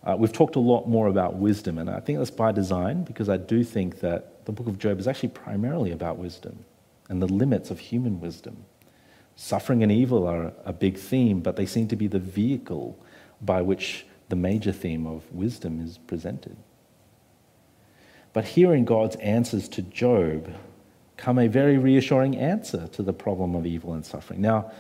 [0.02, 3.28] Uh, we've talked a lot more about wisdom, and I think that's by design because
[3.28, 6.64] I do think that the book of Job is actually primarily about wisdom
[7.10, 8.64] and the limits of human wisdom.
[9.36, 12.98] Suffering and evil are a big theme, but they seem to be the vehicle
[13.42, 16.56] by which the major theme of wisdom is presented.
[18.32, 20.50] But here in God's answers to Job
[21.18, 24.40] come a very reassuring answer to the problem of evil and suffering.
[24.40, 24.72] Now,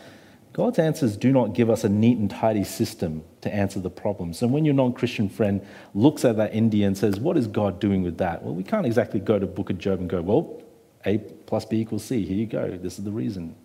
[0.54, 4.42] God's answers do not give us a neat and tidy system to answer the problems.
[4.42, 7.80] And when your non Christian friend looks at that India and says, What is God
[7.80, 8.44] doing with that?
[8.44, 10.62] Well, we can't exactly go to Book of Job and go, Well,
[11.06, 12.26] A plus B equals C.
[12.26, 12.78] Here you go.
[12.78, 13.56] This is the reason.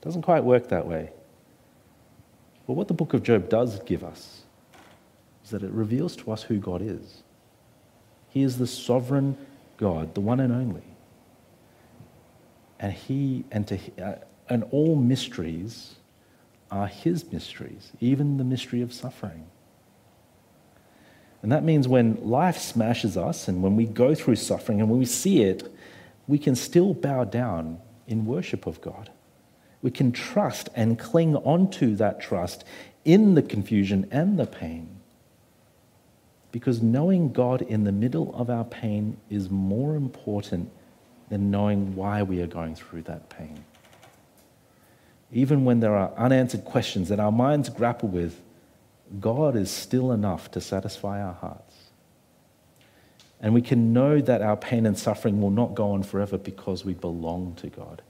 [0.00, 1.10] It doesn't quite work that way.
[2.66, 4.42] But what the book of Job does give us
[5.44, 7.22] is that it reveals to us who God is.
[8.28, 9.38] He is the sovereign
[9.78, 10.82] God, the one and only
[12.78, 14.16] and he and to uh,
[14.48, 15.96] and all mysteries
[16.70, 19.46] are his mysteries, even the mystery of suffering.
[21.42, 24.98] And that means when life smashes us and when we go through suffering and when
[24.98, 25.72] we see it,
[26.26, 29.10] we can still bow down in worship of God.
[29.82, 32.64] We can trust and cling onto that trust
[33.04, 34.88] in the confusion and the pain.
[36.50, 40.70] Because knowing God in the middle of our pain is more important
[41.28, 43.64] than knowing why we are going through that pain.
[45.32, 48.40] Even when there are unanswered questions that our minds grapple with,
[49.20, 51.74] God is still enough to satisfy our hearts.
[53.40, 56.84] And we can know that our pain and suffering will not go on forever because
[56.84, 58.02] we belong to God.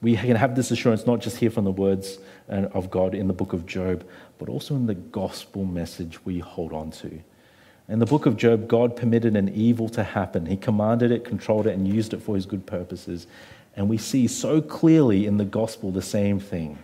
[0.00, 3.26] We can have this assurance not just here from the words uh, of God in
[3.26, 4.06] the book of Job,
[4.38, 7.20] but also in the gospel message we hold on to.
[7.88, 10.46] In the book of Job, God permitted an evil to happen.
[10.46, 13.26] He commanded it, controlled it, and used it for his good purposes.
[13.78, 16.78] And we see so clearly in the gospel the same thing.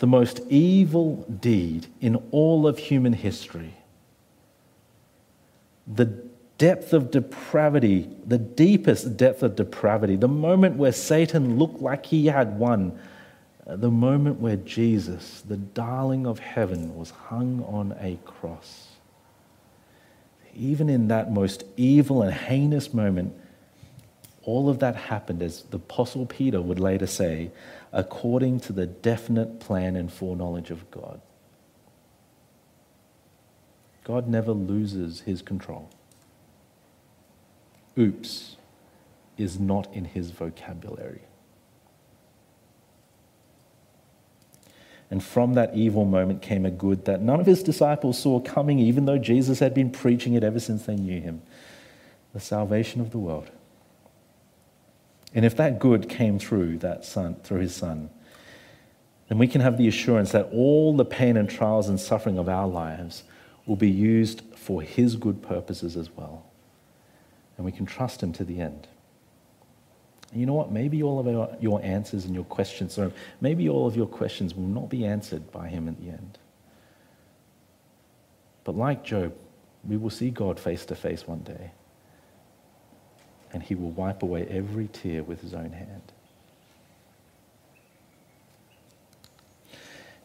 [0.00, 3.74] The most evil deed in all of human history.
[5.86, 6.06] The
[6.58, 12.26] depth of depravity, the deepest depth of depravity, the moment where Satan looked like he
[12.26, 12.98] had won,
[13.64, 18.88] uh, the moment where Jesus, the darling of heaven, was hung on a cross
[20.54, 23.34] even in that most evil and heinous moment,
[24.44, 27.50] all of that happened, as the Apostle Peter would later say,
[27.92, 31.20] according to the definite plan and foreknowledge of God.
[34.04, 35.88] God never loses his control.
[37.96, 38.56] Oops
[39.38, 41.22] is not in his vocabulary.
[45.10, 48.78] And from that evil moment came a good that none of his disciples saw coming,
[48.78, 51.42] even though Jesus had been preaching it ever since they knew him
[52.32, 53.50] the salvation of the world.
[55.34, 58.10] And if that good came through that son, through his son,
[59.28, 62.48] then we can have the assurance that all the pain and trials and suffering of
[62.48, 63.24] our lives
[63.66, 66.44] will be used for his good purposes as well.
[67.56, 68.88] And we can trust him to the end.
[70.32, 70.70] And you know what?
[70.72, 74.54] Maybe all of our, your answers and your questions, or maybe all of your questions
[74.54, 76.38] will not be answered by him at the end.
[78.64, 79.34] But like Job,
[79.84, 81.72] we will see God face to face one day.
[83.52, 86.12] And he will wipe away every tear with his own hand.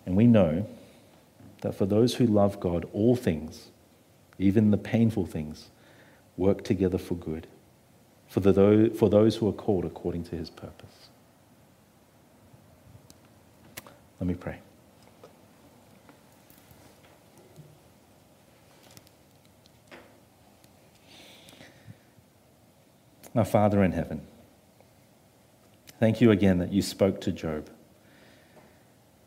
[0.06, 0.68] And we know
[1.62, 3.70] that for those who love God, all things,
[4.40, 5.70] even the painful things,
[6.38, 7.48] work together for good
[8.28, 11.10] for, the, for those who are called according to his purpose.
[14.20, 14.60] Let me pray.
[23.38, 24.22] Our Father in heaven,
[26.00, 27.70] thank you again that you spoke to Job.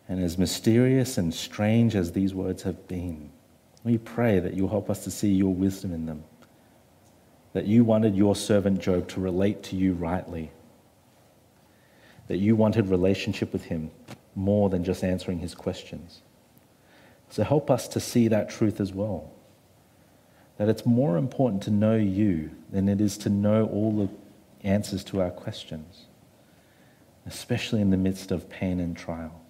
[0.08, 3.30] And as mysterious and strange as these words have been,
[3.84, 6.24] we pray that you'll help us to see your wisdom in them.
[7.52, 10.50] That you wanted your servant Job to relate to you rightly.
[12.26, 13.92] That you wanted relationship with him
[14.34, 16.22] more than just answering his questions.
[17.28, 19.30] So help us to see that truth as well.
[20.61, 24.11] That it's more important to know you than it is to know all the
[24.68, 26.04] answers to our questions,
[27.24, 29.40] especially in the midst of pain and trial.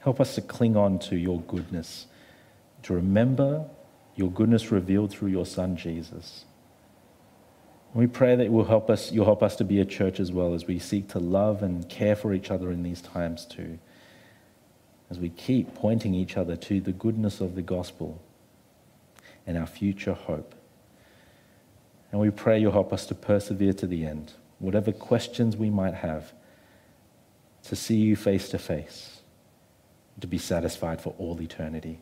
[0.00, 2.06] Help us to cling on to your goodness,
[2.84, 3.66] to remember
[4.16, 6.46] your goodness revealed through your Son, Jesus.
[7.92, 10.54] We pray that will help us, you'll help us to be a church as well
[10.54, 13.78] as we seek to love and care for each other in these times too.
[15.10, 18.23] As we keep pointing each other to the goodness of the gospel
[19.46, 20.54] and our future hope.
[22.12, 25.94] And we pray you'll help us to persevere to the end, whatever questions we might
[25.94, 26.32] have,
[27.64, 29.14] to see you face to face
[30.20, 31.98] to be satisfied for all eternity.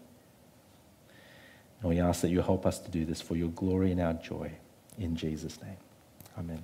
[1.80, 4.12] And we ask that you help us to do this for your glory and our
[4.14, 4.52] joy.
[4.98, 5.76] In Jesus' name.
[6.38, 6.62] Amen.